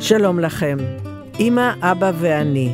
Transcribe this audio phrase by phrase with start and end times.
[0.00, 0.76] שלום לכם,
[1.40, 2.72] אמא, אבא ואני.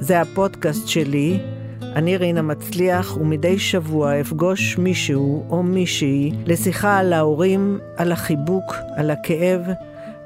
[0.00, 1.40] זה הפודקאסט שלי,
[1.82, 9.10] אני רינה מצליח, ומדי שבוע אפגוש מישהו או מישהי לשיחה על ההורים, על החיבוק, על
[9.10, 9.60] הכאב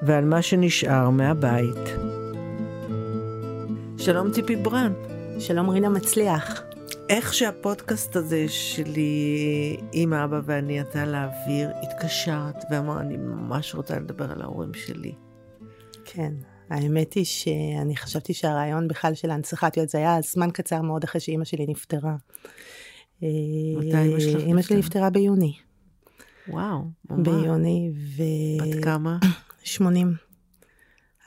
[0.02, 1.96] ועל מה שנשאר מהבית.
[3.98, 4.94] שלום ציפי ברנד.
[5.38, 6.73] שלום רינה מצליח.
[7.08, 14.32] איך שהפודקאסט הזה שלי, אמא, אבא ואני יצא לאוויר, התקשרת ואמר, אני ממש רוצה לדבר
[14.32, 15.14] על ההורים שלי.
[16.04, 16.32] כן,
[16.70, 21.20] האמת היא שאני חשבתי שהרעיון בכלל של ההנצחת יועד, זה היה זמן קצר מאוד אחרי
[21.20, 22.16] שאימא שלי נפטרה.
[23.18, 25.52] מתי אימא שלך אימא שלי נפטרה ביוני.
[26.48, 27.28] וואו, ממש.
[27.28, 28.22] ביוני, ו...
[28.62, 29.18] בת כמה?
[29.64, 30.14] 80.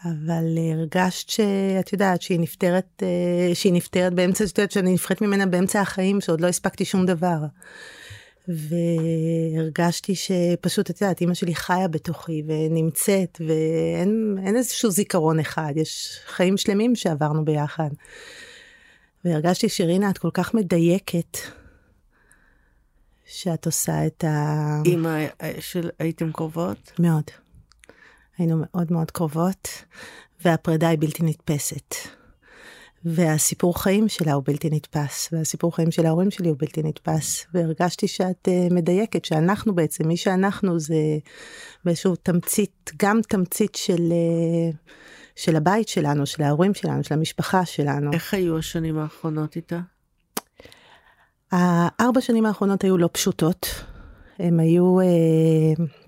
[0.05, 5.45] אבל הרגשת שאת יודעת שהיא נפטרת, אה, שהיא נפטרת באמצע, את יודעת שאני נפחית ממנה
[5.45, 7.37] באמצע החיים, שעוד לא הספקתי שום דבר.
[8.47, 16.57] והרגשתי שפשוט, את יודעת, אימא שלי חיה בתוכי ונמצאת, ואין איזשהו זיכרון אחד, יש חיים
[16.57, 17.89] שלמים שעברנו ביחד.
[19.25, 21.37] והרגשתי שרינה, את כל כך מדייקת,
[23.25, 24.81] שאת עושה את ה...
[24.85, 25.25] אימא
[25.59, 26.91] של הייתם קרובות?
[26.99, 27.46] מאוד.
[28.37, 29.67] היינו מאוד מאוד קרובות,
[30.45, 31.95] והפרידה היא בלתי נתפסת.
[33.05, 38.07] והסיפור חיים שלה הוא בלתי נתפס, והסיפור חיים של ההורים שלי הוא בלתי נתפס, והרגשתי
[38.07, 40.95] שאת uh, מדייקת, שאנחנו בעצם, מי שאנחנו זה
[41.85, 44.75] באיזשהו תמצית, גם תמצית של, uh,
[45.35, 48.13] של הבית שלנו, של ההורים שלנו, של המשפחה שלנו.
[48.13, 49.79] איך היו השנים האחרונות איתה?
[51.51, 53.67] הארבע שנים האחרונות היו לא פשוטות,
[54.39, 54.97] הם היו...
[54.99, 56.06] Uh,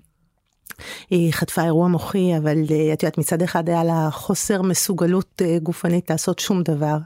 [1.10, 5.58] היא חטפה אירוע מוחי, אבל אה, את יודעת, מצד אחד היה לה חוסר מסוגלות אה,
[5.62, 6.96] גופנית לעשות שום דבר,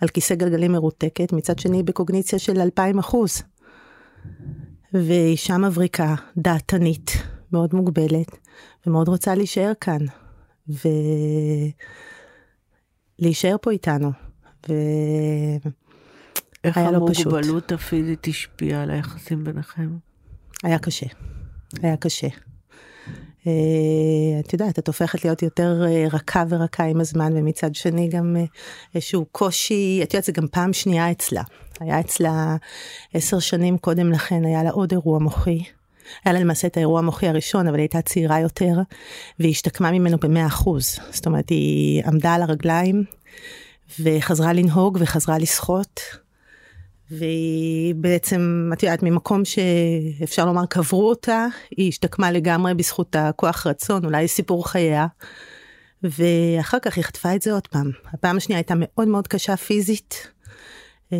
[0.00, 3.42] על כיסא גלגלים מרותקת, מצד שני בקוגניציה של 2,000 אחוז.
[4.92, 7.10] ואישה מבריקה, דעתנית,
[7.52, 8.38] מאוד מוגבלת,
[8.86, 9.98] ומאוד רוצה להישאר כאן,
[13.18, 14.10] ולהישאר פה איתנו.
[14.68, 14.72] ו...
[16.64, 19.96] איך המוגבלות הפיזית השפיעה על היחסים ביניכם?
[20.62, 21.06] היה קשה.
[21.82, 22.28] היה קשה.
[23.46, 23.52] אה,
[24.40, 28.44] את יודעת, את הופכת להיות יותר אה, רכה ורכה עם הזמן, ומצד שני גם אה,
[28.94, 31.42] איזשהו קושי, את יודעת, זה גם פעם שנייה אצלה.
[31.80, 32.56] היה אצלה
[33.14, 35.62] עשר שנים קודם לכן, היה לה עוד אירוע מוחי.
[36.24, 38.74] היה לה למעשה את האירוע המוחי הראשון, אבל היא הייתה צעירה יותר,
[39.38, 40.98] והיא השתקמה ממנו במאה אחוז.
[41.10, 43.04] זאת אומרת, היא עמדה על הרגליים,
[44.00, 46.00] וחזרה לנהוג וחזרה לשחות.
[47.10, 54.04] והיא בעצם, את יודעת, ממקום שאפשר לומר קברו אותה, היא השתקמה לגמרי בזכות הכוח רצון,
[54.04, 55.06] אולי סיפור חייה.
[56.02, 57.90] ואחר כך היא חטפה את זה עוד פעם.
[58.12, 60.28] הפעם השנייה הייתה מאוד מאוד קשה פיזית.
[61.10, 61.16] אז,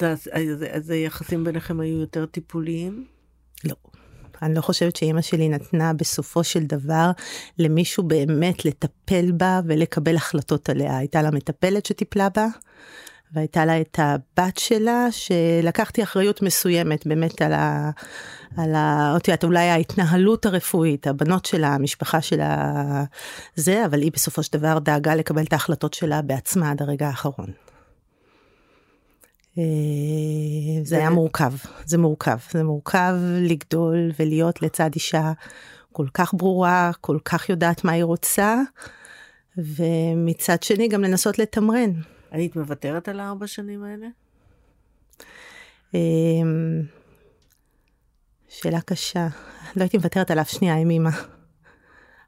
[0.00, 3.04] אז, אז, אז היחסים ביניכם היו יותר טיפוליים?
[3.64, 3.74] לא.
[4.42, 7.10] אני לא חושבת שאימא שלי נתנה בסופו של דבר
[7.58, 10.98] למישהו באמת לטפל בה ולקבל החלטות עליה.
[10.98, 12.46] הייתה לה מטפלת שטיפלה בה,
[13.32, 17.90] והייתה לה את הבת שלה, שלקחתי אחריות מסוימת באמת על ה...
[18.56, 19.14] על ה...
[19.16, 22.74] את יודעת, אולי ההתנהלות הרפואית, הבנות שלה, המשפחה שלה,
[23.54, 27.46] זה, אבל היא בסופו של דבר דאגה לקבל את ההחלטות שלה בעצמה עד הרגע האחרון.
[29.58, 29.64] אה,
[30.82, 31.52] זה היה מורכב,
[31.84, 35.32] זה מורכב, זה מורכב לגדול ולהיות לצד אישה
[35.92, 38.56] כל כך ברורה, כל כך יודעת מה היא רוצה,
[39.56, 41.90] ומצד שני גם לנסות לתמרן.
[42.30, 44.06] היית מוותרת על הארבע שנים האלה?
[45.94, 46.82] אמ,
[48.48, 49.28] שאלה קשה.
[49.76, 51.10] לא הייתי מוותרת על אף שנייה עם אמא.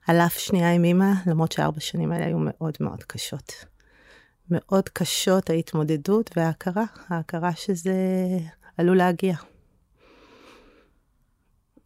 [0.07, 3.53] על אף שנייה עם אמא, למרות שהארבע שנים האלה היו מאוד מאוד קשות.
[4.51, 7.95] מאוד קשות ההתמודדות וההכרה, ההכרה שזה
[8.79, 9.37] עלול להגיע.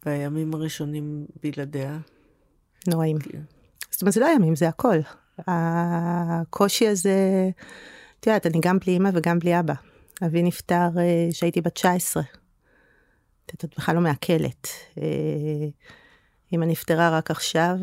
[0.05, 1.97] והימים הראשונים בלעדיה?
[2.87, 3.19] נוראים.
[3.19, 3.41] כן.
[3.91, 4.97] זאת אומרת, זה לא ימים, זה הכל.
[5.47, 7.49] הקושי הזה,
[8.25, 9.73] את יודעת, אני גם בלי אמא וגם בלי אבא.
[10.25, 10.87] אבי נפטר
[11.31, 12.23] כשהייתי בת 19.
[13.45, 14.67] את בכלל לא מעכלת.
[16.53, 17.75] אמא נפטרה רק עכשיו,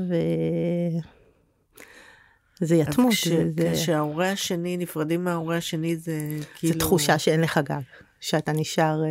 [2.61, 3.13] זה יתמות.
[3.13, 3.73] כש, זה...
[3.75, 6.19] כשההורה השני, נפרדים מההורה השני, זה
[6.55, 6.73] כאילו...
[6.73, 7.83] זו תחושה שאין לך גב,
[8.21, 9.03] שאתה נשאר,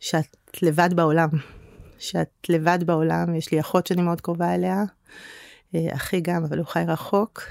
[0.00, 1.28] שאת לבד בעולם.
[1.98, 4.82] שאת לבד בעולם, יש לי אחות שאני מאוד קרובה אליה,
[5.76, 7.42] אחי גם, אבל הוא חי רחוק.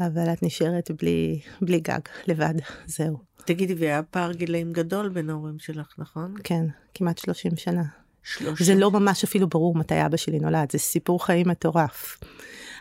[0.00, 2.54] אבל את נשארת בלי, בלי גג, לבד,
[2.86, 3.16] זהו.
[3.44, 6.34] תגידי, והיה פער גילאים גדול בין ההורים שלך, נכון?
[6.44, 7.82] כן, כמעט 30 שנה.
[8.22, 8.66] 30?
[8.66, 12.18] זה לא ממש אפילו ברור מתי אבא שלי נולד, זה סיפור חיים מטורף.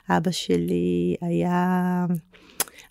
[0.10, 2.06] אבא שלי היה...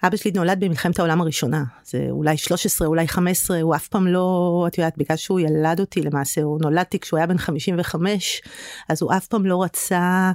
[0.06, 4.64] אבא שלי נולד במלחמת העולם הראשונה, זה אולי 13, אולי 15, הוא אף פעם לא,
[4.68, 8.42] את יודעת, בגלל שהוא ילד אותי למעשה, הוא נולדתי כשהוא היה בן 55,
[8.88, 10.32] אז הוא אף פעם לא רצה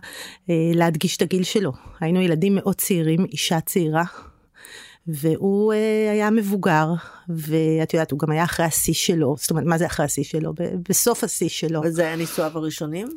[0.49, 1.71] אה, להדגיש את הגיל שלו.
[1.99, 4.03] היינו ילדים מאוד צעירים, אישה צעירה,
[5.07, 6.93] והוא אה, היה מבוגר,
[7.29, 10.53] ואת יודעת, הוא גם היה אחרי השיא שלו, זאת אומרת, מה זה אחרי השיא שלו?
[10.89, 11.81] בסוף השיא שלו.
[11.83, 13.07] וזה היה נישואיו הראשונים?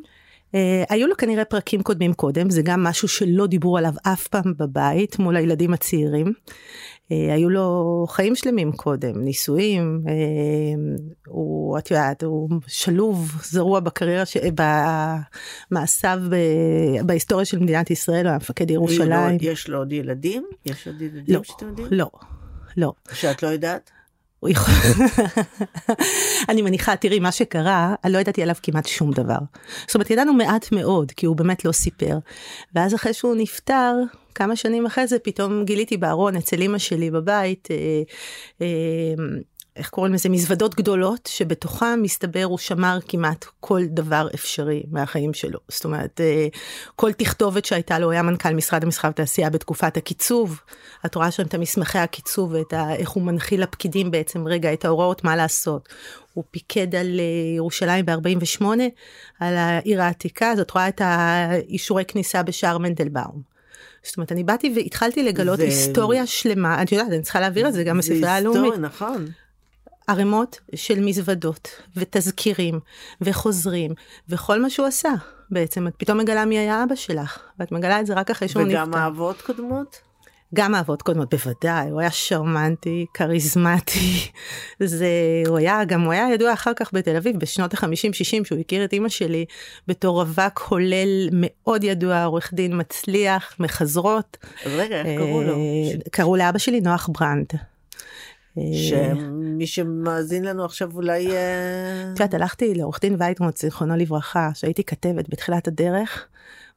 [0.53, 0.55] Uh,
[0.89, 5.19] היו לו כנראה פרקים קודמים קודם, זה גם משהו שלא דיברו עליו אף פעם בבית
[5.19, 6.27] מול הילדים הצעירים.
[6.27, 10.09] Uh, היו לו חיים שלמים קודם, נישואים, uh,
[11.27, 14.37] הוא, את יודעת, הוא שלוב, זרוע בקריירה, ש...
[15.71, 16.35] במעשיו ב...
[17.05, 19.37] בהיסטוריה של מדינת ישראל, הוא היה מפקד ירושלים.
[19.41, 20.45] יש לו עוד ילדים?
[20.65, 21.87] יש עוד ילדים לא, שאתם יודעים?
[21.91, 22.09] לא,
[22.77, 22.93] לא.
[23.13, 23.91] שאת לא יודעת?
[24.43, 24.73] הוא יכול...
[26.49, 29.37] אני מניחה, תראי, מה שקרה, אני לא ידעתי עליו כמעט שום דבר.
[29.87, 32.17] זאת אומרת, ידענו מעט מאוד, כי הוא באמת לא סיפר.
[32.75, 33.95] ואז אחרי שהוא נפטר,
[34.35, 37.77] כמה שנים אחרי זה, פתאום גיליתי בארון אצל אמא שלי בבית, אה,
[38.61, 39.23] אה,
[39.75, 45.59] איך קוראים לזה, מזוודות גדולות, שבתוכם מסתבר הוא שמר כמעט כל דבר אפשרי מהחיים שלו.
[45.67, 46.47] זאת אומרת, אה,
[46.95, 50.59] כל תכתובת שהייתה לו, הוא היה מנכ"ל משרד המסחר והתעשייה בתקופת הקיצוב.
[51.05, 54.85] את רואה שם את המסמכי הקיצוב ואת ה, איך הוא מנחיל לפקידים בעצם, רגע, את
[54.85, 55.89] ההוראות מה לעשות.
[56.33, 58.65] הוא פיקד על אה, ירושלים ב-48,
[59.39, 63.53] על העיר העתיקה, אז את רואה את האישורי כניסה בשער מנדלבאום.
[64.03, 65.61] זאת אומרת, אני באתי והתחלתי לגלות ו...
[65.61, 68.61] היסטוריה שלמה, את יודעת, אני צריכה להעביר את זה גם בספרייה הלאומית.
[68.61, 69.27] זה היסטוריה, נכון.
[70.07, 72.79] ערימות של מזוודות ותזכירים
[73.21, 73.91] וחוזרים
[74.29, 75.13] וכל מה שהוא עשה
[75.49, 78.63] בעצם את פתאום מגלה מי היה אבא שלך ואת מגלה את זה רק אחרי שהוא
[78.63, 78.83] נפטר.
[78.83, 80.01] וגם האבות קודמות?
[80.53, 84.29] גם האבות קודמות בוודאי הוא היה שרמנטי כריזמטי
[84.83, 85.07] זה
[85.47, 88.85] הוא היה גם הוא היה ידוע אחר כך בתל אביב בשנות החמישים שישים שהוא הכיר
[88.85, 89.45] את אימא שלי
[89.87, 94.37] בתור רווק הולל מאוד ידוע עורך דין מצליח מחזרות.
[94.65, 95.53] אז רגע איך קראו לו?
[95.53, 97.47] אה, קראו לאבא שלי נוח ברנד.
[98.73, 101.31] שמי שמאזין לנו עכשיו אולי...
[101.31, 106.27] אה, את יודעת, הלכתי לעורך דין וייטמוט, זיכרונו לברכה, שהייתי כתבת בתחילת הדרך,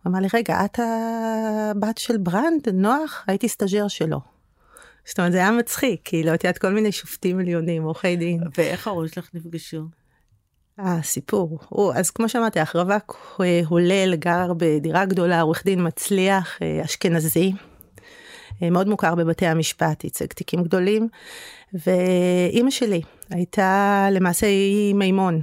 [0.02, 3.24] הוא אמר לי, רגע, את הבת של ברנד, נוח?
[3.26, 4.20] הייתי סטאג'ר שלו.
[5.04, 8.40] זאת אומרת, זה היה מצחיק, כי לא יודעת, כל מיני שופטים עליונים, עורכי דין.
[8.58, 9.82] ואיך ההורים שלך נפגשו?
[10.80, 11.58] אה, סיפור.
[11.68, 17.52] הוא, אז כמו שאמרתי, רווק אה, הולל, גר בדירה גדולה, עורך דין מצליח, אשכנזי.
[18.62, 21.08] מאוד מוכר בבתי המשפט, ייצג תיקים גדולים.
[21.72, 25.42] ואימא שלי הייתה למעשה היא מימון.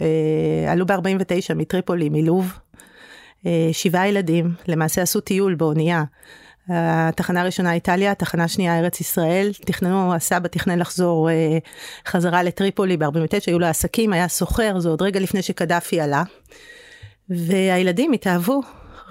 [0.00, 2.52] אה, עלו ב-49 מטריפולי, מלוב,
[3.46, 6.04] אה, שבעה ילדים, למעשה עשו טיול באונייה.
[6.68, 11.58] התחנה הראשונה איטליה, התחנה השנייה ארץ ישראל, תכננו, הסבא תכנן לחזור אה,
[12.06, 16.22] חזרה לטריפולי ב-49, היו לו עסקים, היה סוחר, זה עוד רגע לפני שקדאפי עלה.
[17.28, 18.60] והילדים התאהבו,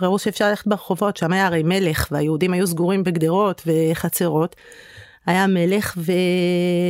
[0.01, 4.55] ראו שאפשר ללכת ברחובות, שם היה הרי מלך, והיהודים היו סגורים בגדרות וחצרות.
[5.25, 5.97] היה מלך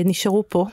[0.05, 0.65] ונשארו פה,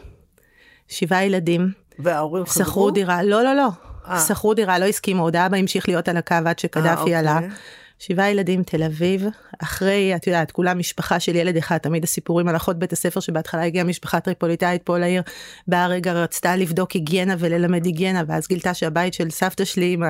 [0.89, 1.71] שבעה ילדים.
[1.99, 2.65] וההורים חזרו?
[2.65, 3.69] שכרו דירה, לא, לא, לא.
[4.09, 4.21] אה.
[4.29, 7.37] שכרו דירה, לא הסכימו, עוד אבא המשיך להיות על הקו עד שקדאפי אה, עלה.
[7.37, 7.51] אוקיי.
[7.99, 9.27] שבעה ילדים תל אביב,
[9.63, 13.65] אחרי, את יודעת, כולם משפחה של ילד אחד, תמיד הסיפורים על אחות בית הספר שבהתחלה
[13.65, 15.23] הגיעה משפחה טריפוליטאית פה לעיר,
[15.69, 20.03] באה רגע רצתה לבדוק היגיינה וללמד היגיינה, ואז גילתה שהבית של סבתא שלי עם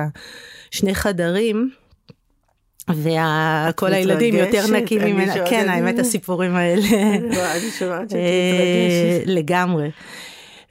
[0.71, 1.71] השני חדרים,
[2.89, 9.89] וכל הילדים יותר נקים ממנה, כן האמת הסיפורים האלה, אני שומעת שאת מתרגשת, לגמרי.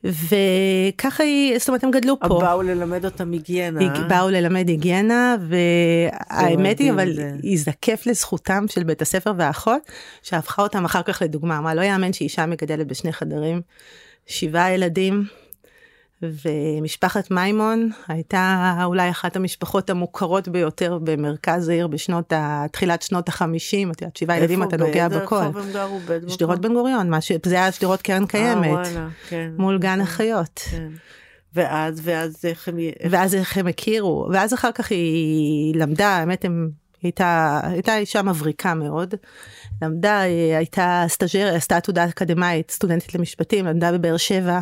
[0.04, 2.28] וככה היא, זאת אומרת הם גדלו פה.
[2.40, 3.80] באו ללמד אותם היגיינה.
[4.08, 7.12] באו ללמד היגיינה, והאמת היא, אבל
[7.42, 9.82] ייזקף לזכותם של בית הספר והאחות,
[10.22, 11.60] שהפכה אותם אחר כך לדוגמה.
[11.60, 13.60] מה, לא יאמן שאישה מגדלת בשני חדרים,
[14.26, 15.24] שבעה ילדים,
[16.22, 22.64] ומשפחת מימון הייתה אולי אחת המשפחות המוכרות ביותר במרכז העיר בשנות, ה...
[22.72, 25.42] תחילת שנות החמישים, את יודעת, שבעה ילדים אתה נוגע בכל.
[25.42, 25.98] איפה הם גרו?
[26.28, 27.32] שדרות בן גוריון, ש...
[27.44, 30.60] זה היה שדרות קרן אה, קיימת, אה, וואלה, כן, מול גן כן, החיות.
[30.70, 30.88] כן.
[31.54, 32.76] ואז, ואז איך הם...
[33.10, 36.70] ואז איך הם הכירו, ואז אחר כך היא למדה, האמת הם...
[37.02, 39.14] הייתה, הייתה אישה מבריקה מאוד,
[39.82, 40.20] למדה,
[40.56, 44.60] הייתה סטאג'ר, עשתה תעודה אקדמאית, סטודנטית למשפטים, למדה בבאר שבע, אה,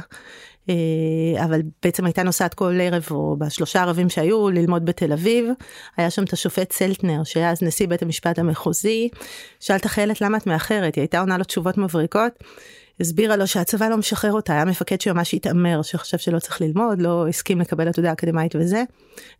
[1.45, 5.47] אבל בעצם הייתה נוסעת כל ערב או בשלושה ערבים שהיו ללמוד בתל אביב.
[5.97, 9.09] היה שם את השופט צלטנר שהיה אז נשיא בית המשפט המחוזי.
[9.61, 12.33] שאל את החיילת למה את מאחרת היא הייתה עונה לו תשובות מבריקות.
[13.01, 17.29] הסבירה לו שהצבא לא משחרר אותה היה מפקד שממש התעמר שחשב שלא צריך ללמוד לא
[17.29, 18.83] הסכים לקבל עתודה אקדמאית וזה.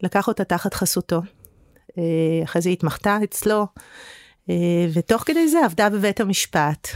[0.03, 1.21] לקח אותה תחת חסותו.
[1.99, 2.03] אה,
[2.45, 3.67] אחרי זה התמחתה אצלו.
[4.51, 4.55] אה,
[4.93, 6.89] ותוך כדי זה עבדה בבית המשפט,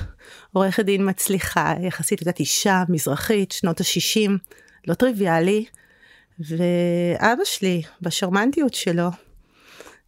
[0.52, 4.30] עורכת דין מצליחה, יחסית, יודעת, אישה מזרחית, שנות ה-60,
[4.86, 5.64] לא טריוויאלי,
[6.38, 9.08] ואבא שלי, בשרמנטיות שלו,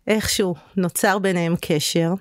[0.06, 2.12] איכשהו נוצר ביניהם קשר.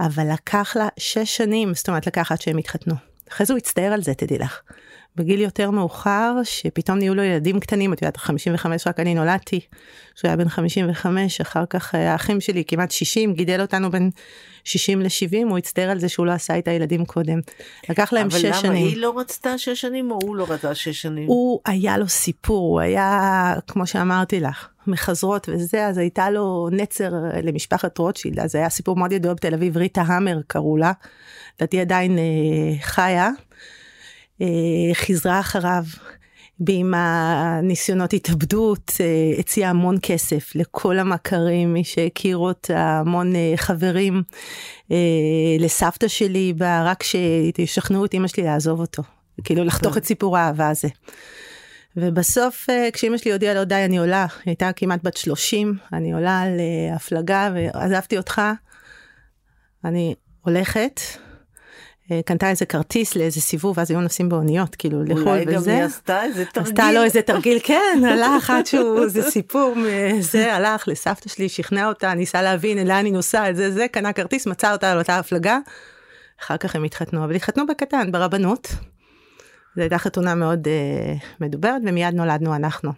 [0.00, 2.94] אבל לקח לה שש שנים, זאת אומרת לקח עד שהם התחתנו.
[3.30, 4.60] אחרי זה הוא הצטער על זה, תדעי לך.
[5.16, 9.60] בגיל יותר מאוחר, שפתאום נהיו לו ילדים קטנים, את יודעת, 55 רק אני נולדתי,
[10.14, 14.10] שהוא היה בן 55, אחר כך אה, האחים שלי כמעט 60, גידל אותנו בין
[14.64, 17.40] 60 ל-70, הוא הצטער על זה שהוא לא עשה את הילדים קודם.
[17.88, 18.54] לקח להם שש שנים.
[18.54, 21.28] אבל למה, היא לא רצתה שש שנים או הוא לא רצה שש שנים?
[21.28, 27.10] הוא, היה לו סיפור, הוא היה, כמו שאמרתי לך, מחזרות וזה, אז הייתה לו נצר
[27.42, 30.92] למשפחת רוטשילד, אז היה סיפור מאוד ידוע בתל אביב, ריטה המר קראו לה,
[31.58, 33.30] לדעתי עדיין אה, חיה.
[34.44, 35.84] אה, חיזרה אחריו.
[36.66, 44.22] ועם הניסיונות התאבדות אה, הציעה המון כסף לכל המכרים, מי שהכיר אותה, המון אה, חברים,
[45.58, 49.02] לסבתא שלי, רק שישכנעו את אמא שלי לעזוב אותו,
[49.44, 50.88] כאילו לחתוך את סיפור האהבה הזה.
[51.96, 56.44] ובסוף כשאמא שלי הודיעה לו די אני עולה, היא הייתה כמעט בת 30, אני עולה
[56.90, 58.42] להפלגה ועזבתי אותך,
[59.84, 61.00] אני הולכת,
[62.24, 65.30] קנתה איזה כרטיס לאיזה סיבוב ואז היו נוסעים באוניות כאילו לחו"ל וזה.
[65.30, 66.72] אולי גם היא עשתה איזה תרגיל.
[66.72, 69.74] עשתה לו איזה תרגיל כן הלך עד שהוא זה סיפור
[70.20, 74.46] זה הלך לסבתא שלי שכנע אותה ניסה להבין לאן היא נוסעת זה זה קנה כרטיס
[74.46, 75.58] מצא אותה על אותה הפלגה.
[76.40, 78.74] אחר כך הם התחתנו אבל התחתנו בקטן ברבנות.
[79.76, 82.92] זו הייתה חתונה מאוד uh, מדוברת ומיד נולדנו אנחנו.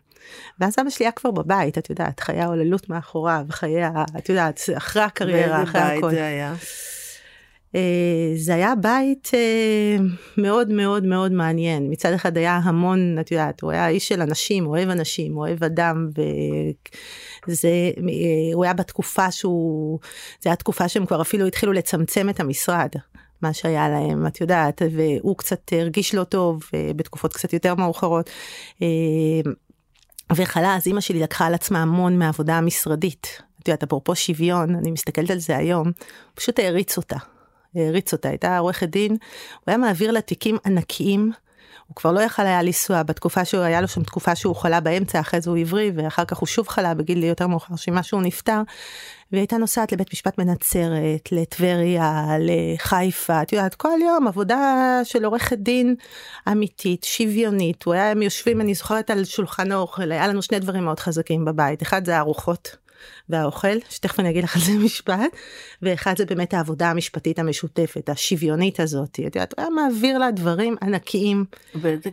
[0.61, 3.87] ואז אבא שלי היה כבר בבית את יודעת חיי ההוללות מאחוריו חיי
[4.19, 5.91] את יודעת אחרי הקריירה אחרי הכל.
[5.91, 6.55] באיזה בית זה היה?
[7.77, 9.97] אה, זה היה בית אה,
[10.39, 14.67] מאוד מאוד מאוד מעניין מצד אחד היה המון את יודעת הוא היה איש של אנשים
[14.67, 16.09] אוהב אנשים אוהב אדם
[17.49, 19.99] וזה אה, הוא היה בתקופה שהוא
[20.43, 22.91] זה היה תקופה שהם כבר אפילו התחילו לצמצם את המשרד
[23.43, 26.63] מה שהיה להם את יודעת והוא קצת הרגיש לא טוב
[26.97, 28.31] בתקופות קצת יותר מאוחרות.
[30.37, 33.43] וחלה אז אימא שלי לקחה על עצמה המון מהעבודה המשרדית.
[33.63, 35.93] את יודעת אפרופו שוויון אני מסתכלת על זה היום
[36.35, 37.17] פשוט העריץ אותה
[37.77, 39.19] העריץ אותה, הייתה עורכת דין, הוא
[39.67, 41.33] היה מעביר לה תיקים ענקיים.
[41.87, 45.21] הוא כבר לא יכל היה לנסוע בתקופה שהוא היה לו שם תקופה שהוא חלה באמצע
[45.21, 48.63] אחרי זה הוא עברי ואחר כך הוא שוב חלה בגיל יותר מאוחר שמשהו נפטר.
[49.33, 55.59] והיא הייתה נוסעת לבית משפט בנצרת לטבריה לחיפה את יודעת כל יום עבודה של עורכת
[55.59, 55.95] דין
[56.53, 60.85] אמיתית שוויונית הוא היה הם יושבים אני זוכרת על שולחן האוכל היה לנו שני דברים
[60.85, 62.86] מאוד חזקים בבית אחד זה ארוחות.
[63.29, 65.37] והאוכל, שתכף אני אגיד לך על זה משפט,
[65.83, 70.77] ואחד זה באמת העבודה המשפטית המשותפת, השוויונית הזאת, את יודעת, הוא היה מעביר לה דברים
[70.83, 71.45] ענקיים,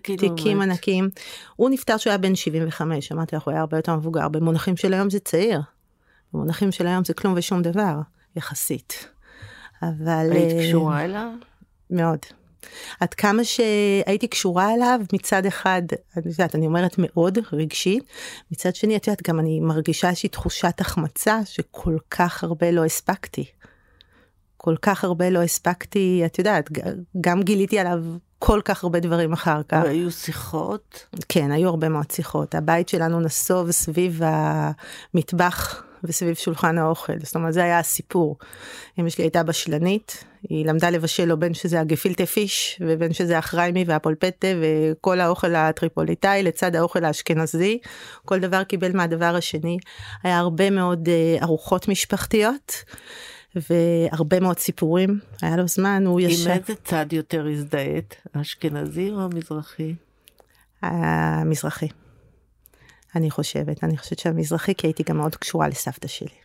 [0.04, 1.10] כאילו תיקים ענקיים.
[1.56, 4.94] הוא נפטר כשהוא היה בן 75, אמרתי לך, הוא היה הרבה יותר מבוגר, במונחים של
[4.94, 5.62] היום זה צעיר,
[6.34, 7.96] במונחים של היום זה כלום ושום דבר,
[8.36, 9.08] יחסית.
[9.82, 10.28] אבל...
[10.32, 11.30] היית אה, קשורה אליו?
[11.90, 12.20] מאוד.
[13.00, 15.82] עד כמה שהייתי קשורה אליו מצד אחד
[16.18, 18.04] את יודעת אני אומרת מאוד רגשית
[18.52, 23.46] מצד שני את יודעת גם אני מרגישה איזושהי תחושת החמצה שכל כך הרבה לא הספקתי.
[24.58, 26.70] כל כך הרבה לא הספקתי את יודעת
[27.22, 28.04] גם גיליתי עליו
[28.40, 29.82] כל כך הרבה דברים אחר כך.
[29.84, 31.06] והיו שיחות?
[31.30, 37.54] כן היו הרבה מאוד שיחות הבית שלנו נסוב סביב המטבח וסביב שולחן האוכל זאת אומרת
[37.54, 38.38] זה היה הסיפור.
[39.00, 43.84] אמא שלי הייתה בשלנית היא למדה לבשל לו בין שזה הגפילטה פיש ובין שזה החריימי
[43.88, 47.80] והפולפטה וכל האוכל הטריפוליטאי לצד האוכל האשכנזי
[48.26, 49.78] כל דבר קיבל מהדבר השני
[50.24, 52.84] היה הרבה מאוד uh, ארוחות משפחתיות.
[53.56, 56.50] והרבה מאוד סיפורים היה לו זמן הוא ישב.
[56.50, 59.96] עם איזה צד יותר הזדהית האשכנזי או המזרחי?
[60.82, 61.88] המזרחי.
[63.16, 66.44] אני חושבת אני חושבת שהמזרחי כי הייתי גם מאוד קשורה לסבתא שלי.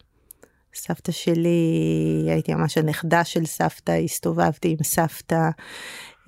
[0.74, 5.48] סבתא שלי, הייתי ממש הנכדה של סבתא, הסתובבתי עם סבתא,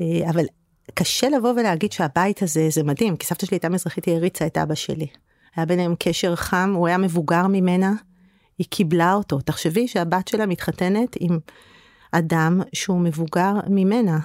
[0.01, 0.45] אה, אבל
[0.95, 4.59] קשה לבוא ולהגיד שהבית הזה זה מדהים, כי סבתא שלי הייתה מזרחית, היא הריצה את
[4.59, 5.07] אבא שלי.
[5.57, 7.93] היה ביניהם קשר חם, הוא היה מבוגר ממנה,
[8.59, 9.41] היא קיבלה אותו.
[9.41, 11.39] תחשבי שהבת שלה מתחתנת עם
[12.13, 14.19] אדם שהוא מבוגר ממנה.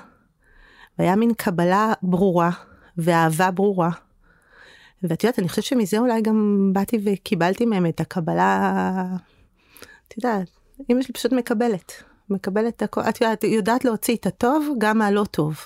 [1.00, 2.50] והיה מין קבלה ברורה
[2.98, 3.90] ואהבה ברורה.
[5.10, 9.06] ואת יודעת, אני חושבת שמזה אולי גם באתי וקיבלתי מהם את הקבלה
[10.08, 10.50] את יודעת,
[10.90, 11.92] אמא שלי פשוט מקבלת,
[12.30, 15.58] מקבלת הכל, את יודעת, יודעת להוציא את הטוב גם מהלא טוב.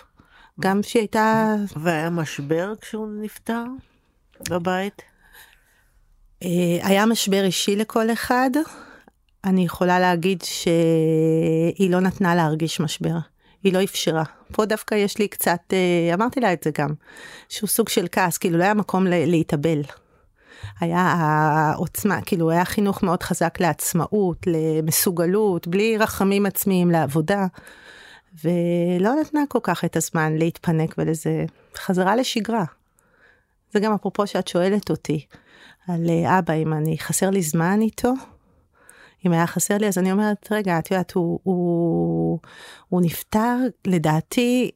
[0.60, 1.55] גם שהיא הייתה...
[1.75, 3.63] והיה משבר כשהוא נפטר
[4.50, 5.01] בבית?
[6.43, 6.48] אה,
[6.81, 8.50] היה משבר אישי לכל אחד.
[9.43, 13.17] אני יכולה להגיד שהיא לא נתנה להרגיש משבר.
[13.63, 14.23] היא לא אפשרה.
[14.51, 16.89] פה דווקא יש לי קצת, אה, אמרתי לה את זה גם,
[17.49, 19.81] שהוא סוג של כעס, כאילו לא היה מקום להתאבל.
[20.79, 27.47] היה העוצמה, כאילו היה חינוך מאוד חזק לעצמאות, למסוגלות, בלי רחמים עצמיים לעבודה.
[28.43, 32.63] ולא נתנה כל כך את הזמן להתפנק ולזה, חזרה לשגרה.
[33.73, 35.25] זה גם אפרופו שאת שואלת אותי
[35.87, 38.13] על אה, אבא, אם אני, חסר לי זמן איתו,
[39.25, 42.39] אם היה חסר לי, אז אני אומרת, רגע, את יודעת, הוא, הוא,
[42.89, 43.57] הוא נפטר,
[43.88, 44.71] לדעתי,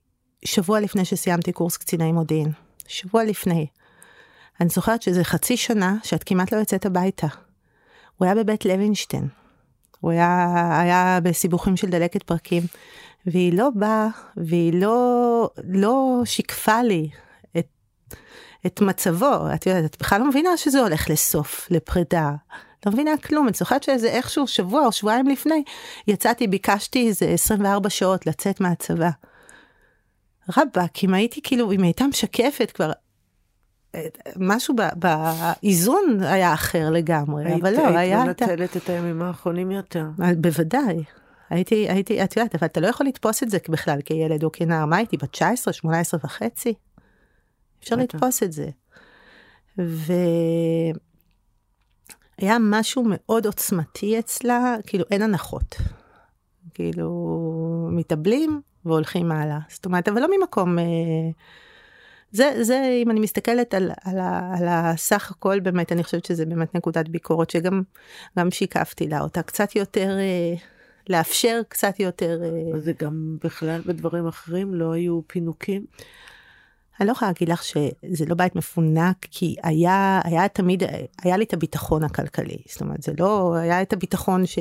[0.46, 2.52] שבוע לפני שסיימתי קורס קציני מודיעין.
[2.88, 3.68] שבוע לפני.
[4.62, 7.28] אני זוכרת שזה חצי שנה שאת כמעט לא יוצאת הביתה.
[8.18, 9.28] הוא היה בבית לוינשטיין.
[10.00, 12.64] הוא היה, היה בסיבוכים של דלקת פרקים,
[13.26, 14.08] והיא לא באה,
[14.38, 17.10] והיא לא, לא שיקפה לי
[17.58, 17.68] את,
[18.66, 19.48] את מצבו.
[19.56, 22.32] את יודעת, את בכלל לא מבינה שזה הולך לסוף, לפרידה.
[22.86, 25.64] לא מבינה כלום, אני זוכרת שאיזה איכשהו שבוע או שבועיים לפני,
[26.08, 29.10] יצאתי, ביקשתי איזה 24 שעות לצאת מהצבא.
[30.58, 32.92] רבאק, אם הייתי כאילו, אם הייתה משקפת כבר,
[34.38, 38.24] משהו באיזון היה אחר לגמרי, אבל לא, היה...
[38.24, 40.06] היית מנצלת את הימים האחרונים יותר.
[40.38, 41.04] בוודאי.
[41.50, 44.86] הייתי, הייתי, את יודעת, אבל אתה לא יכול לתפוס את זה בכלל כילד או כנער.
[44.86, 46.74] מה הייתי, בת 19, 18 וחצי?
[47.80, 48.70] אפשר לתפוס את זה.
[52.44, 55.76] והיה משהו מאוד עוצמתי אצלה, כאילו אין הנחות.
[56.74, 59.60] כאילו, מתאבלים והולכים הלאה.
[59.70, 60.80] זאת אומרת, אבל לא ממקום...
[60.80, 60.84] אה,
[62.32, 64.20] זה, זה, אם אני מסתכלת על, על,
[64.58, 67.82] על הסך הכל, באמת, אני חושבת שזה באמת נקודת ביקורת שגם
[68.40, 70.54] גם שיקפתי לה אותה, קצת יותר, אה,
[71.10, 72.40] לאפשר קצת יותר...
[72.44, 72.80] אה...
[72.80, 75.86] זה גם בכלל בדברים אחרים לא היו פינוקים?
[77.00, 80.84] אני לא יכולה להגיד לך שזה לא בית מפונק, כי היה, היה תמיד,
[81.24, 82.58] היה לי את הביטחון הכלכלי.
[82.70, 84.60] זאת אומרת, זה לא, היה את הביטחון ש,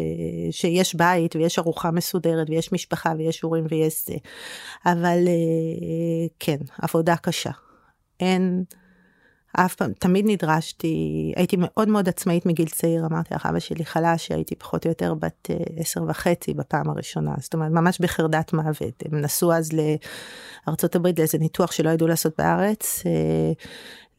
[0.50, 4.14] שיש בית ויש ארוחה מסודרת ויש משפחה ויש הורים ויש זה.
[4.86, 7.50] אבל אה, כן, עבודה קשה.
[8.20, 8.64] אין,
[9.52, 14.32] אף פעם, תמיד נדרשתי, הייתי מאוד מאוד עצמאית מגיל צעיר, אמרתי לך, אבא שלי חלש,
[14.32, 19.02] הייתי פחות או יותר בת אה, עשר וחצי בפעם הראשונה, זאת אומרת, ממש בחרדת מוות.
[19.04, 19.70] הם נסעו אז
[20.66, 23.52] לארצות הברית לאיזה ניתוח שלא ידעו לעשות בארץ, אה,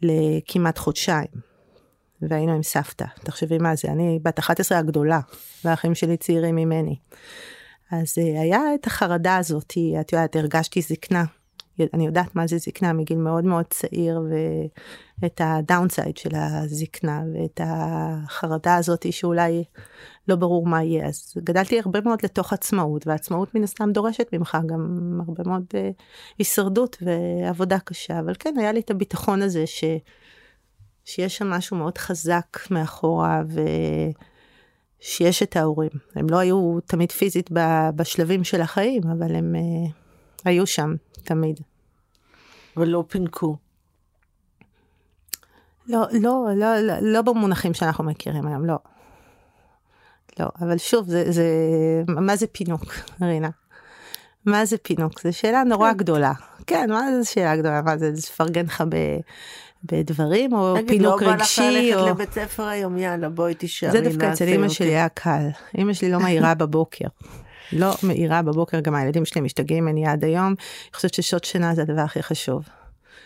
[0.02, 1.54] לכמעט חודשיים.
[2.22, 5.20] והיינו עם סבתא, תחשבי מה זה, אני בת 11 הגדולה,
[5.66, 6.96] והאחים שלי צעירים ממני.
[7.92, 11.24] אז אה, היה את החרדה הזאת, את יודעת, הרגשתי זקנה.
[11.94, 14.22] אני יודעת מה זה זקנה מגיל מאוד מאוד צעיר
[15.22, 19.63] ואת הדאונסייד של הזקנה ואת החרדה הזאת שאולי
[20.27, 24.57] לא ברור מה יהיה אז גדלתי הרבה מאוד לתוך עצמאות והעצמאות מן הסתם דורשת ממך
[24.66, 25.77] גם הרבה מאוד uh,
[26.38, 29.83] הישרדות ועבודה קשה אבל כן היה לי את הביטחון הזה ש,
[31.05, 33.42] שיש שם משהו מאוד חזק מאחורה
[35.00, 37.50] ושיש את ההורים הם לא היו תמיד פיזית
[37.96, 39.55] בשלבים של החיים אבל הם.
[39.55, 40.02] Uh,
[40.46, 41.60] היו שם, תמיד.
[42.77, 43.58] ולא פינקו.
[45.88, 48.77] לא, לא, לא, לא, לא במונחים שאנחנו מכירים היום, לא.
[50.40, 51.46] לא, אבל שוב, זה, זה,
[52.08, 52.86] מה זה פינוק,
[53.22, 53.50] רינה?
[54.46, 55.22] מה זה פינוק?
[55.22, 55.98] זו שאלה נורא כן.
[55.98, 56.34] גדולה.
[56.68, 57.82] כן, מה זה שאלה גדולה?
[57.82, 58.96] מה זה, לפרגן לך ב...
[59.92, 61.68] בדברים או פינוק לא רגשי או...
[61.70, 64.70] נגיד לא בא לך ללכת לבית ספר היום יאללה בואי תישארי זה דווקא אצל אמא
[64.70, 67.06] שלי היה קל אמא שלי לא מעירה בבוקר
[67.75, 71.81] לא מאירה בבוקר, גם הילדים שלי משתגעים ממני עד היום, אני חושבת ששעות שינה זה
[71.81, 72.64] הדבר הכי חשוב.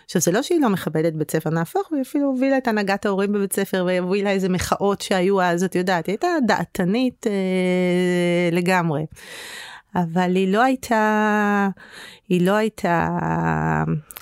[0.06, 3.32] עכשיו זה לא שהיא לא מכבדת בית ספר, נהפוך, היא אפילו הובילה את הנהגת ההורים
[3.32, 9.06] בבית ספר והובילה איזה מחאות שהיו אז, את יודעת, היא הייתה דעתנית אה, לגמרי.
[9.96, 11.70] אבל היא לא הייתה,
[12.30, 13.10] היא לא הייתה,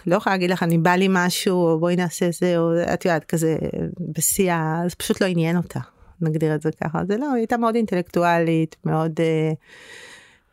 [0.07, 3.23] לא יכולה להגיד לך, אני בא לי משהו, או בואי נעשה זה, או את יודעת,
[3.23, 3.55] כזה
[3.99, 4.53] בשיא,
[4.87, 5.79] זה פשוט לא עניין אותה,
[6.21, 6.99] נגדיר את זה ככה.
[7.07, 9.19] זה לא, היא הייתה מאוד אינטלקטואלית, מאוד...
[9.19, 9.51] אה,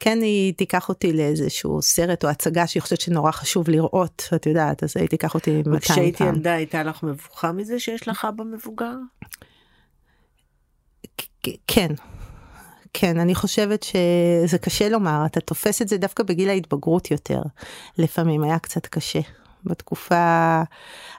[0.04, 4.82] כן היא תיקח אותי לאיזשהו סרט או הצגה שהיא חושבת שנורא חשוב לראות, את יודעת,
[4.82, 5.76] אז היא תיקח אותי 200 פעם.
[5.76, 8.94] וכשהייתי ילדה הייתה לך מבוכה מזה שיש לך אבא מבוגר?
[11.66, 11.88] כן.
[12.92, 17.42] כן, אני חושבת שזה קשה לומר, אתה תופס את זה דווקא בגיל ההתבגרות יותר.
[17.98, 19.20] לפעמים היה קצת קשה.
[19.64, 20.62] בתקופה,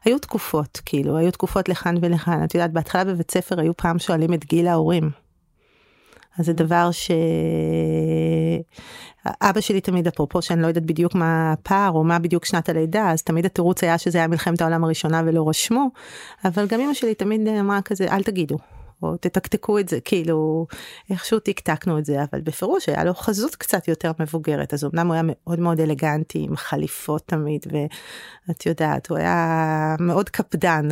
[0.05, 2.43] היו תקופות, כאילו, היו תקופות לכאן ולכאן.
[2.43, 5.22] את יודעת, בהתחלה בבית ספר היו פעם שואלים את גיל ההורים.
[6.39, 7.11] אז זה דבר ש...
[9.41, 13.11] אבא שלי תמיד אפרופו שאני לא יודעת בדיוק מה הפער או מה בדיוק שנת הלידה
[13.11, 15.87] אז תמיד התירוץ היה שזה היה מלחמת העולם הראשונה ולא רשמו
[16.45, 18.57] אבל גם אמא שלי תמיד אמרה כזה אל תגידו
[19.03, 20.67] או תתקתקו את זה כאילו
[21.09, 25.13] איכשהו טקטקנו את זה אבל בפירוש היה לו חזות קצת יותר מבוגרת אז אמנם הוא
[25.13, 27.65] היה מאוד מאוד אלגנטי עם חליפות תמיד
[28.47, 30.87] ואת יודעת הוא היה מאוד קפדן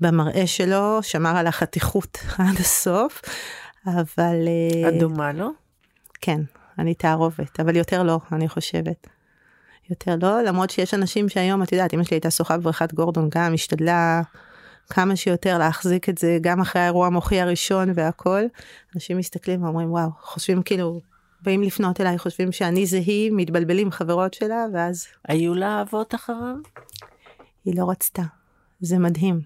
[0.00, 3.22] במראה שלו שמר על החתיכות עד הסוף
[3.86, 4.48] אבל...
[4.48, 5.38] אה, את דומה לו?
[5.38, 5.50] לא?
[6.20, 6.40] כן,
[6.78, 9.06] אני תערובת, אבל יותר לא, אני חושבת.
[9.90, 13.54] יותר לא, למרות שיש אנשים שהיום, את יודעת, אמא שלי הייתה שוחה בבריכת גורדון גם,
[13.54, 14.22] השתדלה
[14.90, 18.42] כמה שיותר להחזיק את זה, גם אחרי האירוע המוחי הראשון והכל.
[18.94, 21.00] אנשים מסתכלים ואומרים, וואו, חושבים כאילו,
[21.42, 25.06] באים לפנות אליי, חושבים שאני זה היא, מתבלבלים חברות שלה, ואז...
[25.28, 26.56] היו לה אבות אחריו?
[27.64, 28.22] היא לא רצתה.
[28.80, 29.40] זה מדהים.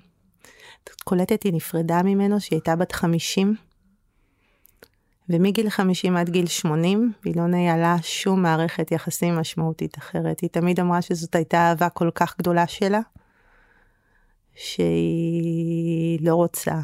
[0.85, 3.55] את קולטת, היא נפרדה ממנו, שהיא הייתה בת 50.
[5.29, 10.41] ומגיל 50 עד גיל 80, היא לא ניהלה שום מערכת יחסים משמעותית אחרת.
[10.41, 13.01] היא תמיד אמרה שזאת הייתה אהבה כל כך גדולה שלה,
[14.55, 16.81] שהיא לא רוצה,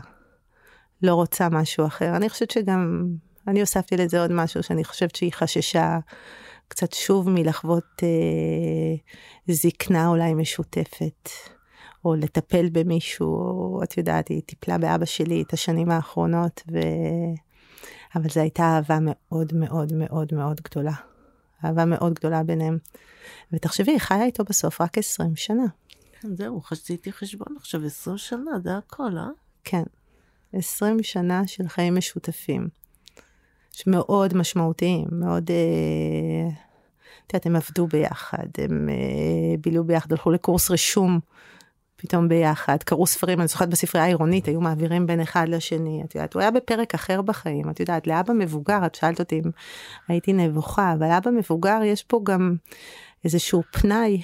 [1.02, 2.16] לא רוצה משהו אחר.
[2.16, 3.06] אני חושבת שגם,
[3.48, 5.98] אני הוספתי לזה עוד משהו שאני חושבת שהיא חששה
[6.68, 8.94] קצת שוב מלחוות אה,
[9.54, 11.28] זקנה אולי משותפת,
[12.04, 16.78] או לטפל במישהו, או את יודעת, היא טיפלה באבא שלי את השנים האחרונות, ו...
[18.16, 20.94] אבל זו הייתה אהבה מאוד מאוד מאוד מאוד גדולה.
[21.64, 22.78] אהבה מאוד גדולה ביניהם.
[23.52, 25.64] ותחשבי, היא חיה איתו בסוף רק 20 שנה.
[26.20, 29.28] כן, זהו, חשבתי חשבון עכשיו 20 שנה, זה הכל, אה?
[29.64, 29.82] כן.
[30.52, 32.68] 20 שנה של חיים משותפים.
[33.72, 35.50] שמאוד משמעותיים, מאוד...
[35.50, 36.48] אה,
[37.26, 41.20] את יודעת, הם עבדו ביחד, הם אה, בילו ביחד, הלכו לקורס רישום
[42.02, 46.34] פתאום ביחד, קראו ספרים, אני זוכרת בספרייה העירונית, היו מעבירים בין אחד לשני, את יודעת,
[46.34, 49.50] הוא היה בפרק אחר בחיים, את יודעת, לאבא מבוגר, את שאלת אותי אם
[50.08, 52.54] הייתי נבוכה, אבל לאבא מבוגר יש פה גם
[53.24, 54.22] איזשהו פנאי.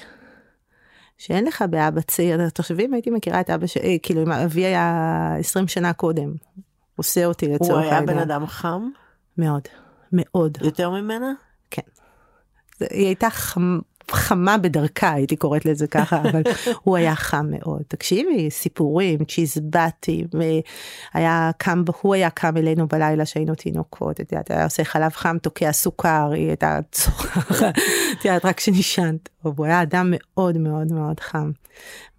[1.18, 3.76] שאין לך באבא צעיר, תחשבי אם הייתי מכירה את אבא, ש...
[3.76, 6.34] אה, כאילו אם אבי היה 20 שנה קודם,
[6.96, 7.86] עושה אותי לצורך העניין.
[7.86, 8.88] הוא היה בן אדם חם?
[9.38, 9.62] מאוד,
[10.12, 10.58] מאוד.
[10.62, 11.32] יותר ממנה?
[11.70, 11.82] כן.
[12.80, 13.78] היא הייתה חמ...
[14.10, 16.42] חמה בדרכה, הייתי קוראת לזה ככה, אבל
[16.82, 17.82] הוא היה חם מאוד.
[17.88, 20.26] תקשיבי, סיפורים, צ'יזבטים,
[21.14, 25.36] היה קם, הוא היה קם אלינו בלילה שהיינו תינוקות, את יודעת, היה עושה חלב חם,
[25.42, 27.62] תוקע סוכר, היא הייתה צורחת,
[28.18, 29.28] את יודעת, רק כשנשענת.
[29.42, 31.50] הוא היה אדם מאוד מאוד מאוד חם.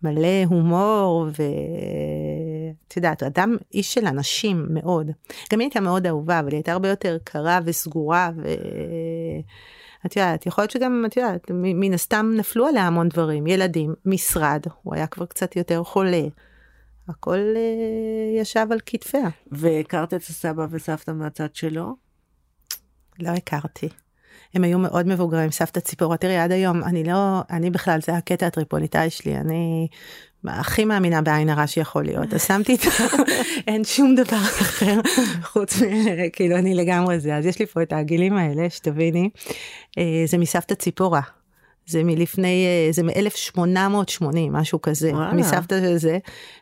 [0.03, 5.11] מלא הומור, ואת יודעת, אדם, איש של אנשים מאוד.
[5.51, 8.47] גם היא הייתה מאוד אהובה, אבל היא הייתה הרבה יותר קרה וסגורה, ו...
[10.05, 14.63] את יודעת, יכול להיות שגם, את יודעת, מן הסתם נפלו עליה המון דברים, ילדים, משרד,
[14.83, 16.23] הוא היה כבר קצת יותר חולה.
[17.09, 19.29] הכל uh, ישב על כתפיה.
[19.51, 21.95] והכרת את הסבא וסבתא מהצד שלו?
[23.19, 23.89] לא הכרתי.
[24.53, 28.47] הם היו מאוד מבוגרים, סבתא ציפורה, תראי עד היום, אני לא, אני בכלל, זה הקטע
[28.47, 29.87] הטריפוליטאי שלי, אני
[30.45, 32.79] הכי מאמינה בעין הרע שיכול להיות, אז שמתי את
[33.67, 34.99] אין שום דבר אחר
[35.43, 35.85] חוץ מ...
[36.33, 39.29] כאילו אני לגמרי זה, אז יש לי פה את העגילים האלה, שתביני,
[39.97, 41.21] אה, זה מסבתא ציפורה.
[41.85, 45.33] זה מלפני, אה, זה מ-1880, משהו כזה, וואלה.
[45.33, 46.17] מסבתא של זה.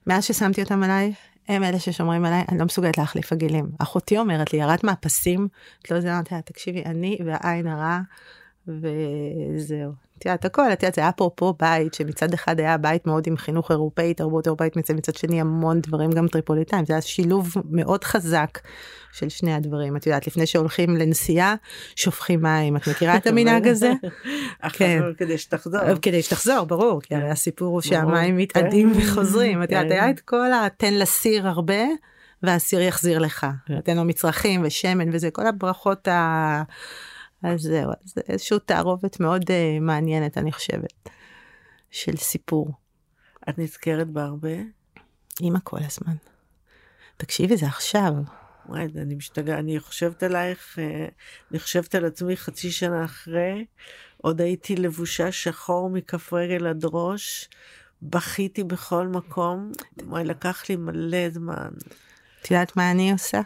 [0.08, 1.14] מאז ששמתי אותם עליי,
[1.48, 3.70] הם אלה ששומרים עליי, אני לא מסוגלת להחליף עגילים.
[3.80, 5.48] אחותי אומרת לי, ירד מהפסים,
[5.82, 8.00] את לא יודעת, תקשיבי, אני והעין הרע,
[8.68, 9.92] וזהו.
[10.18, 13.38] את יודעת, הכל, את יודעת, זה היה אפרופו בית, שמצד אחד היה בית מאוד עם
[13.38, 18.04] חינוך אירופאי, תרבות אירופאית, מצד, מצד שני המון דברים גם טריפוליטאים, זה היה שילוב מאוד
[18.04, 18.60] חזק
[19.14, 19.98] של שני הדברים.
[19.98, 21.56] את יודעת, לפני שהולכים לנסיעה,
[21.96, 23.94] שופכים מים, את מכירה את המנהג הזה?
[24.74, 25.02] כן.
[25.18, 25.82] כדי שתחזור.
[26.02, 29.00] כדי שתחזור, ברור, כי הרי הסיפור הוא שהמים מתאדים כן.
[29.00, 31.84] וחוזרים, את יודעת, היה את כל התן לסיר הרבה.
[32.44, 33.82] והסיר יחזיר לך, כן.
[33.82, 36.64] תן לו מצרכים ושמן וזה, כל הברכות ה...
[37.44, 41.10] אז זהו, זה איזושהי תערובת מאוד uh, מעניינת, אני חושבת,
[41.92, 42.72] של סיפור.
[43.50, 44.58] את נזכרת בהרבה?
[45.42, 46.16] אימא כל הזמן.
[47.18, 48.14] תקשיבי, זה עכשיו.
[48.70, 51.08] וואי, אני משתגע, אני חושבת עלייך, אה,
[51.52, 53.66] אני חושבת על עצמי חצי שנה אחרי,
[54.18, 57.50] עוד הייתי לבושה שחור מכף רגל עד ראש,
[58.02, 59.72] בכיתי בכל מקום,
[60.04, 61.70] וואי, לקח לי מלא זמן.
[62.42, 63.42] את יודעת מה אני עושה?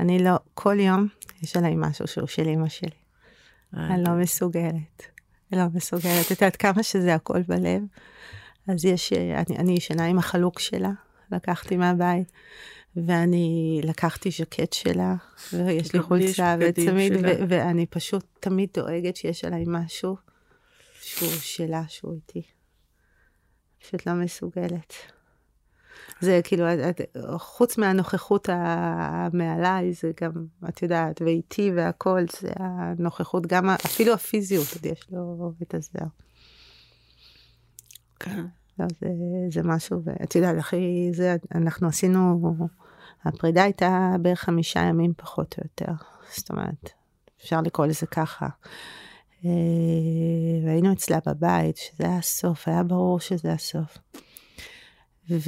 [0.00, 1.08] אני לא, כל יום
[1.42, 2.90] יש עליי משהו שהוא של אמא שלי.
[3.74, 5.02] אני לא מסוגלת.
[5.52, 6.26] אני לא מסוגלת.
[6.26, 7.82] את יודעת כמה שזה הכל בלב.
[8.68, 10.90] אז יש, אני, אני ישנה עם החלוק שלה,
[11.32, 12.32] לקחתי מהבית,
[12.96, 15.14] ואני לקחתי ז'קט שלה,
[15.52, 17.12] ויש לי חולצה וצמיד,
[17.48, 20.16] ואני פשוט תמיד דואגת שיש עליי משהו
[21.00, 22.42] שהוא שלה, שהוא איתי.
[23.80, 24.94] פשוט לא מסוגלת.
[26.20, 26.64] זה כאילו,
[27.38, 28.48] חוץ מהנוכחות
[29.32, 35.52] מעליי, זה גם, את יודעת, ואיתי והכל, זה הנוכחות, גם אפילו הפיזיות, עוד יש לו
[35.62, 36.06] את הזר.
[38.20, 38.44] כן.
[38.78, 39.08] לא, זה,
[39.50, 42.52] זה משהו, ואת יודעת, אחי, זה, אנחנו עשינו,
[43.24, 45.92] הפרידה הייתה בערך חמישה ימים פחות או יותר,
[46.36, 46.90] זאת אומרת,
[47.40, 48.48] אפשר לקרוא לזה ככה.
[49.44, 49.50] אה,
[50.64, 53.98] והיינו אצלה בבית, שזה היה הסוף, היה ברור שזה הסוף.
[55.28, 55.40] ואת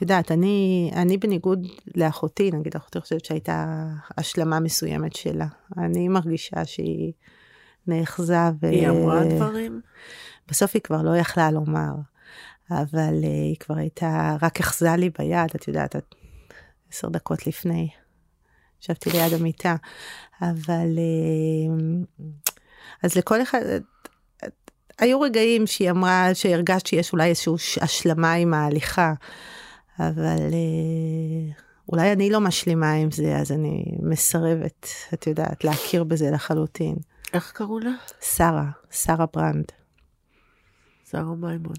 [0.00, 3.86] יודעת, אני, אני בניגוד לאחותי, נגיד אחותי חושבת שהייתה
[4.18, 5.46] השלמה מסוימת שלה.
[5.78, 7.12] אני מרגישה שהיא
[7.86, 8.66] נאחזה ו...
[8.66, 9.80] היא אמרה דברים?
[10.48, 11.92] בסוף היא כבר לא יכלה לומר,
[12.70, 16.14] אבל uh, היא כבר הייתה, רק אחזה לי ביד, את יודעת, את,
[16.92, 17.88] עשר דקות לפני.
[18.82, 19.76] ישבתי ליד המיטה,
[20.42, 20.88] אבל...
[20.96, 22.22] Uh,
[23.02, 23.60] אז לכל אחד,
[24.98, 29.14] היו רגעים שהיא אמרה שהרגשת שיש אולי איזושהי השלמה עם ההליכה,
[29.98, 36.30] אבל uh, אולי אני לא משלימה עם זה, אז אני מסרבת, את יודעת, להכיר בזה
[36.30, 36.96] לחלוטין.
[37.32, 37.90] איך קראו לה?
[38.20, 39.64] שרה, שרה ברנד.
[41.10, 41.74] שרה מימון.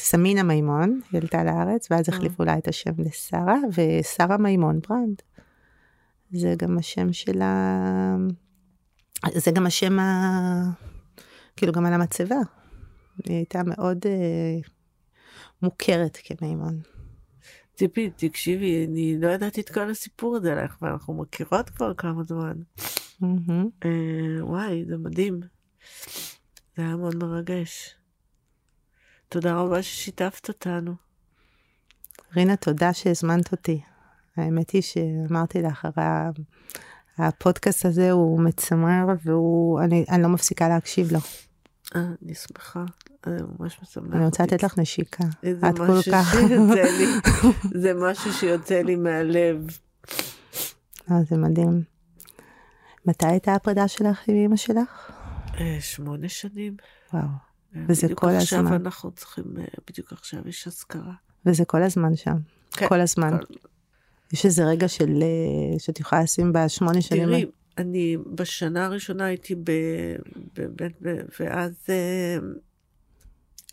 [0.00, 5.22] סמינה מימון, היא עלתה לארץ, ואז החליפו לה את השם לשרה, ושרה מימון ברנד.
[6.32, 8.16] זה גם השם של ה...
[9.34, 10.70] זה גם השם ה...
[11.56, 12.36] כאילו גם על המצבה.
[13.24, 14.68] היא הייתה מאוד אה,
[15.62, 16.80] מוכרת כמימון.
[17.74, 22.56] ציפי, תקשיבי, אני לא ידעתי את כל הסיפור הזה עליך, ואנחנו מכירות כבר כמה זמן.
[23.22, 23.84] Mm-hmm.
[23.84, 25.40] אה, וואי, זה מדהים.
[26.76, 27.94] זה היה מאוד מרגש.
[29.28, 30.94] תודה רבה ששיתפת אותנו.
[32.36, 33.80] רינה, תודה שהזמנת אותי.
[34.36, 36.44] האמת היא שאמרתי לך, הרי
[37.18, 41.18] הפודקאסט הזה הוא מצמרר והוא, אני, אני לא מפסיקה להקשיב לו.
[41.96, 42.84] אה, אני שמחה,
[43.26, 44.04] זה ממש משמח.
[44.14, 45.24] אני רוצה לתת לך נשיקה.
[45.42, 46.34] זה את כל כך...
[46.74, 47.06] לי,
[47.82, 49.66] זה משהו שיוצא לי מהלב.
[51.10, 51.82] אה, זה מדהים.
[53.06, 55.10] מתי הייתה הפרידה שלך עם אמא שלך?
[55.60, 56.76] אה, שמונה שנים.
[57.12, 57.24] וואו.
[57.76, 58.72] אה, וזה בדיוק כל עכשיו הזמן.
[58.72, 61.12] אנחנו צריכים, אה, בדיוק עכשיו יש אזכרה.
[61.46, 62.36] וזה כל הזמן שם.
[62.72, 63.38] כן, כל הזמן.
[63.38, 63.54] כל-
[64.32, 65.22] יש איזה רגע של...
[65.22, 67.24] אה, שאת יכולה לשים בשמונה שנים.
[67.28, 67.46] תראי,
[67.78, 70.16] אני בשנה הראשונה הייתי ב-
[70.54, 72.38] באמת, ב- ואז אה,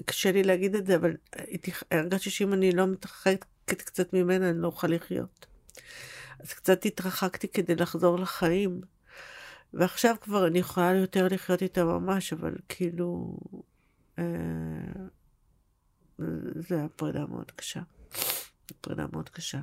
[0.06, 4.62] קשה לי להגיד את זה, אבל הייתי, הרגשתי שאם אני לא מתרחקת קצת ממנה, אני
[4.62, 5.46] לא אוכל לחיות.
[6.39, 8.82] אז קצת התרחקתי כדי לחזור לחיים,
[9.74, 13.38] ועכשיו כבר אני יכולה יותר לחיות איתה ממש, אבל כאילו,
[14.20, 14.24] אה,
[16.56, 17.82] זה היה פרידה מאוד קשה.
[18.82, 19.60] פרידה מאוד קשה.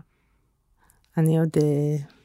[1.17, 1.51] אני עוד...
[1.63, 2.20] אה,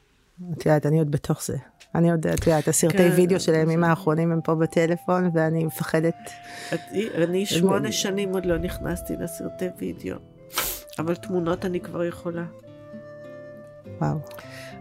[0.52, 1.56] את יודעת, אני עוד בתוך זה.
[1.94, 3.12] אני עוד, את יודעת, הסרטי כן.
[3.16, 6.14] וידאו של הימים האחרונים הם פה בטלפון, ואני מפחדת.
[7.14, 10.16] אני שמונה שנים עוד לא נכנסתי לסרטי וידאו,
[10.98, 12.44] אבל תמונות אני כבר יכולה.
[14.00, 14.18] וואו.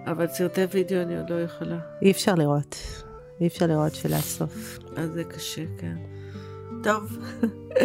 [0.05, 1.77] אבל סרטי וידאו אני עוד לא יכולה.
[2.01, 2.75] אי אפשר לראות.
[3.41, 4.79] אי אפשר לראות שלסוף.
[4.95, 5.95] אז זה קשה, כן.
[6.83, 7.17] טוב.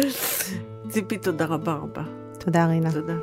[0.91, 2.03] ציפי, תודה רבה רבה.
[2.39, 2.91] תודה, רינה.
[2.91, 3.13] תודה.